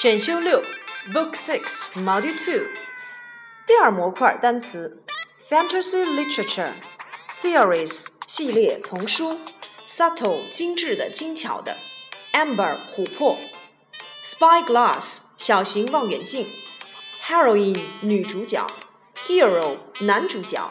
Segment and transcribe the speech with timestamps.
[0.00, 0.62] 选修六，
[1.12, 2.66] Book Six Module Two，
[3.66, 5.02] 第二模块单词，
[5.48, 9.40] Fantasy Literature，Series 系列丛书，
[9.86, 11.74] Subtle 精致的、精巧的，
[12.32, 13.34] Amber 琥珀，
[14.24, 16.44] Spyglass 小型望远镜，
[17.24, 18.66] Heroine 女主角，
[19.26, 20.70] Hero 男主角，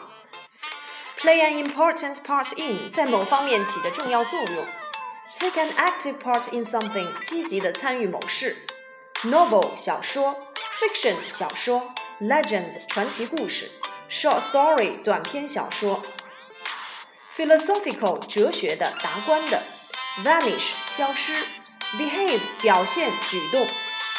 [1.18, 4.64] Play an important part in 在某方面起的重要作用，
[5.34, 8.56] Take an active part in something 积极的参与某事。
[9.23, 10.35] Novel 小说
[10.79, 13.69] ，fiction 小说，legend 传奇故事
[14.09, 16.03] ，short story 短篇小说
[17.37, 19.61] ，philosophical 哲学的、达观的
[20.23, 21.33] ，vanish 消失
[21.99, 23.67] ，behave 表现、举动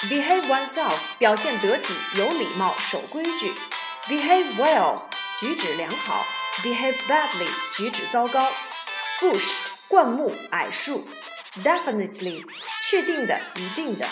[0.03, 3.53] ，behave oneself 表现得体、有礼貌、守规矩
[4.07, 5.03] ，behave well
[5.41, 6.25] 举止良好
[6.63, 8.49] ，behave badly 举止糟糕
[9.19, 9.51] ，bush
[9.89, 11.09] 灌木、矮树
[11.61, 12.45] ，definitely
[12.89, 14.07] 确定的、一定的。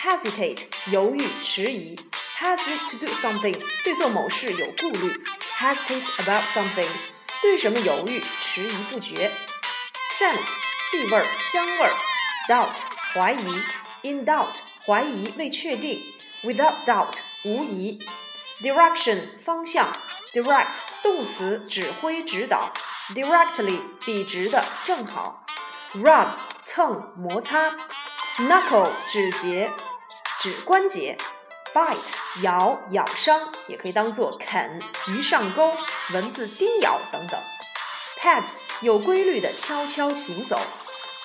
[0.00, 1.96] hesitate 犹豫迟疑，
[2.38, 5.20] hesitate to do something 对做某事有顾虑，
[5.58, 6.88] hesitate about something
[7.42, 9.30] 对什么犹豫迟疑不决，
[10.18, 10.38] scent
[10.90, 11.90] 气味香味，
[12.48, 12.76] doubt
[13.12, 13.62] 怀疑，
[14.02, 14.46] in doubt
[14.86, 15.94] 怀疑未确定，
[16.44, 17.98] without doubt 无疑，
[18.60, 19.86] direction 方向，
[20.32, 20.66] direct
[21.02, 22.72] 动词指挥指导，
[23.14, 25.44] directly 笔直的正好，
[25.94, 26.28] rub
[26.62, 27.74] 蹭摩擦，
[28.38, 29.70] knuckle 指节。
[30.41, 31.19] 指关节
[31.71, 35.77] ，bite 咬咬伤，也可以当做啃鱼上钩、
[36.13, 37.39] 蚊子叮咬等等。
[38.19, 38.41] pad
[38.81, 40.59] 有规律的悄悄行走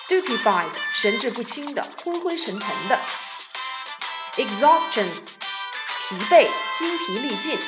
[0.07, 2.99] ，stupefied 神志不清的、昏昏沉沉的。
[4.35, 5.07] exhaustion
[6.07, 7.59] 疲惫、精疲力尽。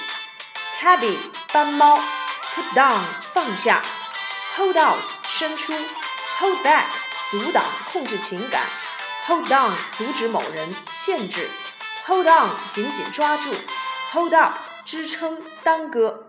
[0.77, 1.17] tabby
[1.51, 3.01] 斑猫，put down
[3.33, 3.83] 放下
[4.55, 5.73] ，hold out 伸出
[6.37, 6.83] ，hold back
[7.31, 8.67] 阻挡、控制情感。
[9.28, 11.48] Hold down，阻止某人，限制。
[12.06, 13.50] Hold on，紧紧抓住。
[14.12, 16.26] Hold up，支撑，耽搁。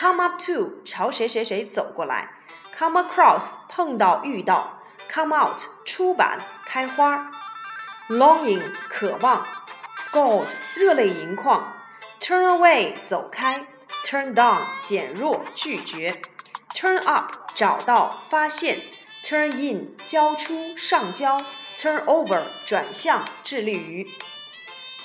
[0.00, 2.30] Come up to，朝谁谁谁走过来。
[2.78, 4.78] Come across，碰到，遇到。
[5.12, 7.30] Come out，出版，开花。
[8.08, 9.46] Longing，渴望。
[9.98, 11.74] Scald，热泪盈眶。
[12.18, 13.66] Turn away，走开。
[14.04, 16.22] Turn down，减弱，拒绝。
[16.74, 18.77] Turn up， 找到，发现。
[19.25, 21.41] Turn in，交出，上交。
[21.41, 24.07] Turn over 转向，致力于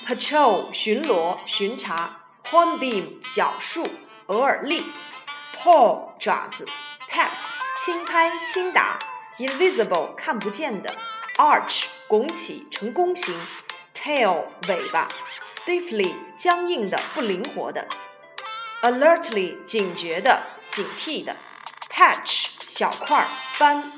[0.05, 3.87] patrol 巡逻巡查，hornbeam 角树
[4.27, 4.83] 鹅耳栎
[5.57, 6.67] ，paw 爪子
[7.09, 7.31] ，pat
[7.75, 8.99] 轻拍轻打
[9.39, 10.95] ，invisible 看不见的
[11.37, 13.35] ，arch 拱起成弓形
[13.95, 15.07] ，tail 尾巴
[15.51, 17.87] ，stiffly 僵硬的不灵活的
[18.83, 21.35] ，alertly 警觉的警惕的
[21.92, 23.26] ，patch 小块
[23.58, 23.92] 斑，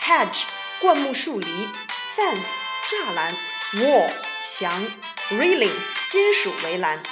[0.00, 0.42] hedge
[0.80, 1.68] 灌木树篱。
[2.14, 2.56] fence
[2.88, 3.34] 栅栏，
[3.72, 4.86] wall 墙，
[5.30, 7.02] railings 金属围栏，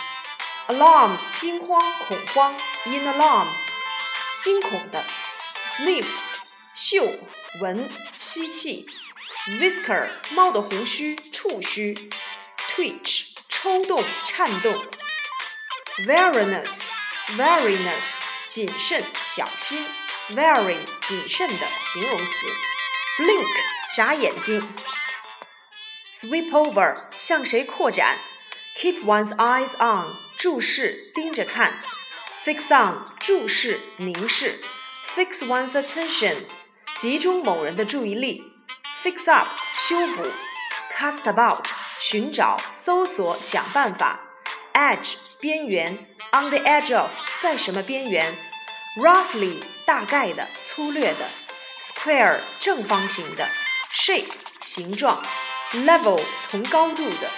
[0.69, 3.47] alarm 惊慌恐慌，in alarm
[4.43, 5.03] 惊恐的，
[5.71, 6.05] sniff
[6.75, 7.19] 嗅
[7.63, 8.87] 闻吸气，
[9.59, 12.11] whisker 猫的胡须触须，
[12.69, 14.85] twitch 抽动颤动，
[16.07, 16.83] wariness
[17.39, 18.19] wariness
[18.49, 19.83] 谨慎小心
[20.32, 22.48] wary 谨慎的形容词
[23.20, 23.48] ，blink
[23.96, 24.68] 眨眼睛
[26.20, 28.16] ，sweep over 向谁扩展
[28.80, 30.04] ，keep one's eyes on
[30.40, 31.72] 注视盯着看
[32.44, 34.60] ，fix on 注视凝视
[35.16, 36.46] ，fix one's attention
[36.98, 38.44] 集中某人的注意力
[39.04, 40.24] ，fix up 修补
[40.98, 41.68] ，cast about
[42.00, 44.22] 寻找搜索想办法
[44.74, 45.94] ，edge 边缘
[46.32, 48.55] ，on the edge of 在什么边缘。
[48.98, 51.26] ；roughly，大概的，粗略的
[51.56, 53.50] ；square，正方形的
[53.94, 55.24] ；shape，形状。
[55.74, 57.30] level 同高度的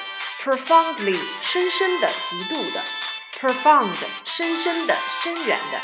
[0.44, 2.84] ，profoundly 深深的、极度的
[3.34, 3.96] ，profound
[4.26, 5.82] 深深的、深远的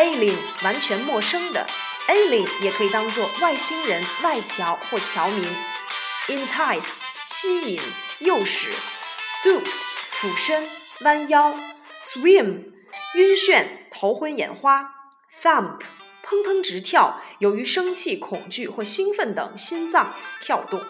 [0.00, 1.66] ，alien 完全陌生的
[2.08, 5.48] ，alien 也可以当做外星人、外侨或侨民
[6.26, 7.80] ，entice 吸引、
[8.18, 8.68] 诱使
[9.42, 9.64] ，stoop
[10.10, 10.68] 俯身、
[11.00, 11.56] 弯腰
[12.04, 12.72] ，swim
[13.14, 14.97] 晕眩、头昏眼花
[15.42, 15.80] ，thump
[16.24, 20.84] 砰砰直跳，由于生气、恐惧或兴奋等心脏跳动。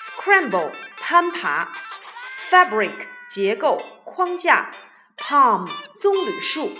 [0.00, 1.72] Scramble 攀爬
[2.50, 4.72] ，Fabric 结构框架
[5.18, 6.72] ，Palm 棕榈树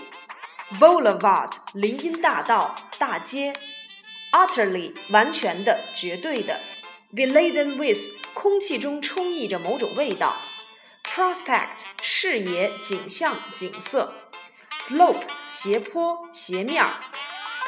[0.79, 3.53] ，Boulevard 林荫大道大街
[4.33, 6.55] ，Utterly 完全的绝对的
[7.15, 10.33] ，Be laden with 空气中充溢着某种味道
[11.05, 14.15] ，Prospect 视野景象景色
[14.90, 16.86] ，Slope 斜坡斜面，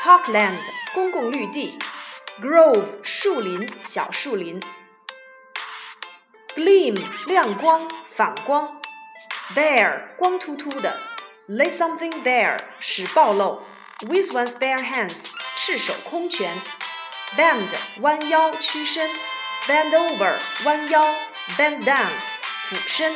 [0.04, 0.60] Parkland
[0.94, 1.78] 公共绿地，
[2.42, 4.62] Grove 树林小树林。
[6.56, 6.96] gleam
[7.28, 8.68] 亮光、反光；
[9.56, 10.98] bare 光秃秃的；
[11.48, 13.62] lay something bare 使暴露；
[14.08, 16.50] with one's bare hands 赤手空拳；
[17.36, 17.68] bend
[18.02, 19.08] 弯腰屈身；
[19.68, 20.34] bend over
[20.66, 21.14] 弯腰；
[21.58, 22.10] bend down
[22.64, 23.12] 俯身；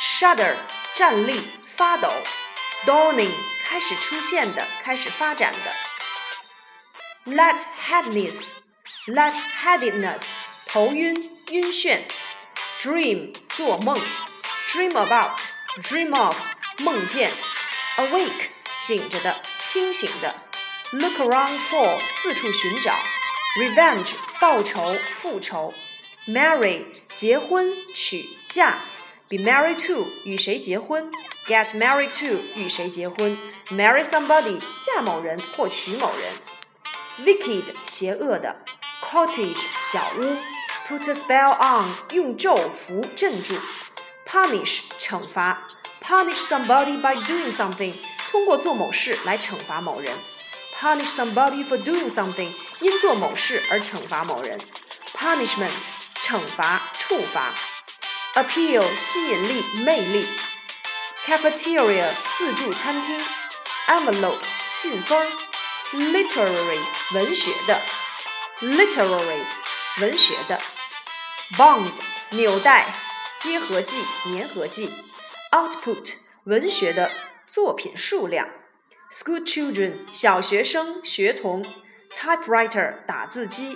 [0.00, 0.54] shudder
[0.94, 2.08] 站立发抖
[2.85, 3.31] ；dawning
[3.67, 5.53] 开始出现的、开始发展
[7.25, 8.59] 的；light-headedness
[9.07, 10.29] light-headedness
[10.67, 12.01] 头晕、晕眩
[12.81, 13.99] ；dream 做梦
[14.67, 15.39] ；dream about
[15.81, 16.35] dream of
[16.79, 17.31] 梦见
[17.97, 20.35] ；awake 醒着的、清醒的
[20.91, 22.93] ；look around for 四处寻找
[23.57, 25.73] ；revenge 报仇、复仇
[26.27, 26.85] ；marry
[27.15, 28.75] 结婚、娶嫁
[29.28, 31.10] ；be married to 与谁结婚；
[31.46, 33.36] get married to 与谁结婚；
[33.70, 38.56] marry somebody 嫁某人或娶某人；wicked 邪恶的；
[39.02, 40.36] cottage 小屋。
[40.86, 43.54] Put a spell on，用咒符镇住。
[44.28, 45.66] Punish，惩罚。
[46.02, 47.94] Punish somebody by doing something，
[48.30, 50.14] 通过做某事来惩罚某人。
[50.78, 54.58] Punish somebody for doing something，因做某事而惩罚某人。
[55.14, 55.70] Punishment，
[56.20, 57.54] 惩罚、处罚。
[58.35, 60.27] Appeal，吸引力、魅力。
[61.25, 63.19] Cafeteria，自助餐厅。
[63.87, 65.27] Envelope，信封。
[65.91, 66.79] Literary，
[67.15, 67.81] 文学的。
[68.59, 69.43] Literary，
[69.99, 70.61] 文学的。
[71.57, 71.89] Bond
[72.29, 72.93] 纽带、
[73.39, 74.93] 结合剂、粘合剂
[75.51, 77.09] ；Output 文学的
[77.47, 78.47] 作品数量
[79.11, 81.65] ；School children 小学生、学童
[82.13, 83.75] ；Typewriter 打字机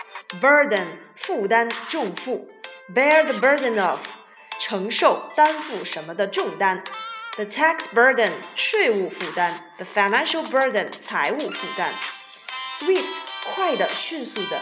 [0.40, 0.86] ，burden
[1.16, 2.48] 负担重负，
[2.94, 4.00] bear the burden of
[4.58, 6.82] 承受担负什么的重担，
[7.36, 11.92] the tax burden 税务负担，the financial burden 财务负担，
[12.78, 13.18] swift
[13.54, 14.60] 快的迅速的。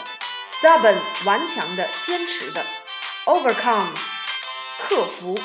[0.64, 2.62] stubborn 顽强的、坚持的；
[3.26, 3.92] overcome
[4.78, 5.36] 克服；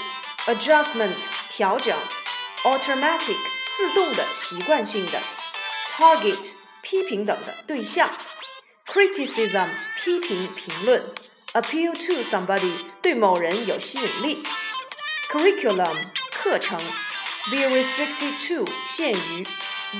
[0.45, 1.15] adjustment
[1.49, 1.93] 调整；
[2.63, 3.35] automatic
[3.75, 5.19] 自动的、习惯性的；
[5.91, 8.09] target 批评等的对象
[8.93, 11.01] ；criticism 批评、评论；
[11.53, 14.43] appeal to somebody 对某人有吸引力；
[15.31, 16.79] curriculum 课程；
[17.49, 19.45] be restricted to 限于；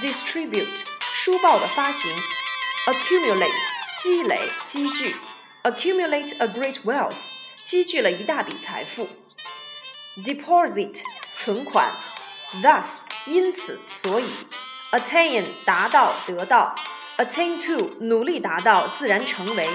[0.02, 0.84] distribute
[1.14, 2.12] 书报的发行；
[2.88, 3.52] accumulate
[4.02, 5.16] 积累、积聚，
[5.64, 9.08] accumulate a great wealth，积聚了一大笔财富。
[10.24, 11.90] deposit 存款，
[12.62, 14.30] thus 因此所以，
[14.92, 16.76] attain 达到得到
[17.19, 19.69] ，attain to 努力达到自然成为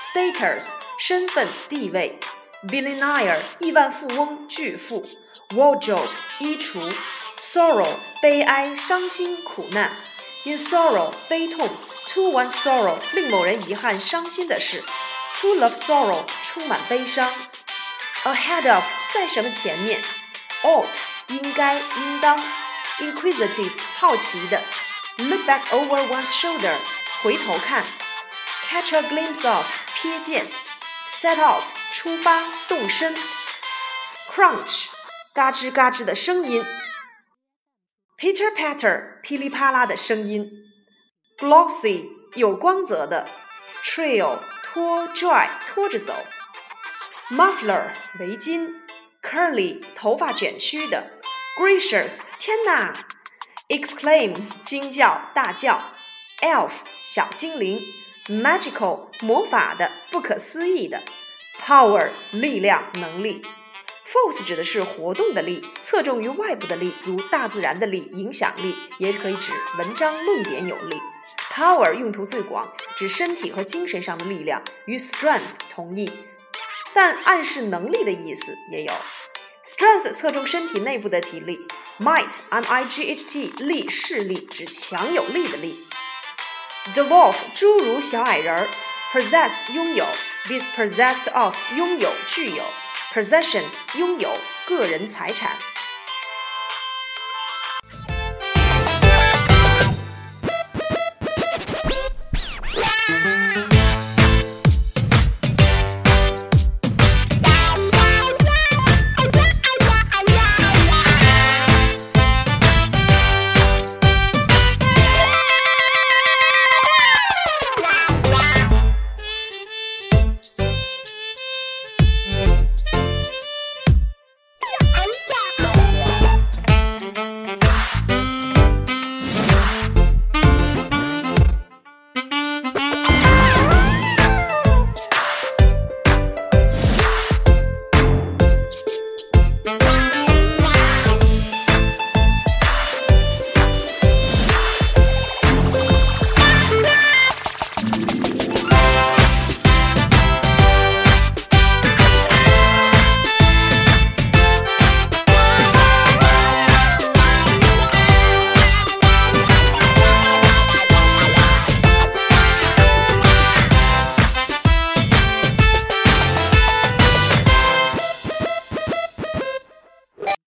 [0.00, 2.18] ，status 身份地位
[2.66, 5.04] ，billionaire 亿万富翁巨富
[5.50, 6.92] ，wardrobe 衣橱
[7.38, 7.88] ，sorrow
[8.22, 9.90] 悲哀伤心苦难
[10.46, 11.68] ，in sorrow 悲痛。
[12.14, 14.82] To one's sorrow 令某人遗憾、伤心的事
[15.38, 17.30] ；full of sorrow，充满悲伤
[18.24, 20.00] ；ahead of，在什么前面
[20.62, 20.86] ；ought，
[21.26, 22.38] 应该、应当
[22.98, 24.62] ；inquisitive，好奇的
[25.17, 26.75] ；look back over one's shoulder，
[27.21, 27.83] 回头看；
[28.67, 30.45] catch a glimpse of，瞥见；
[31.21, 33.13] set out，出发、动身；
[34.33, 34.87] crunch，
[35.33, 36.63] 嘎吱嘎吱的声音；
[38.17, 40.49] pitter patter，噼里啪啦的声音。
[41.39, 43.27] Glossy 有光泽的，
[43.83, 46.15] Trail 拖拽拖着走，
[47.29, 48.73] Muffler 围巾，
[49.21, 51.11] Curly 头发卷曲的，
[51.57, 52.93] Gracious 天哪
[53.68, 54.34] ，Exclaim
[54.64, 55.80] 惊叫大叫
[56.40, 57.78] ，Elf 小精灵
[58.26, 60.98] ，Magical 魔法的不可思议的
[61.60, 62.08] ，Power
[62.40, 63.42] 力量能力。
[64.06, 70.98] Force 指的是活动的力，侧重于外部的力，如大自然的力、影响力，也可以指文章论点有力。
[71.52, 76.10] Power 用途最广，指身体和精神上的力量，与 strength 同义，
[76.94, 78.92] 但暗示能力的意思也有。
[79.62, 81.58] Strength 侧重身体内部的体力
[81.99, 85.87] ，Might（M-I-G-H-T） 力势力，指强有力的力。
[86.93, 88.67] Dwarf 侏儒小矮人，
[89.13, 90.05] Possess 拥有，
[90.47, 92.63] be possessed of 拥有具有。
[93.13, 93.63] possession
[93.95, 94.35] 拥有
[94.67, 95.51] 个人财产。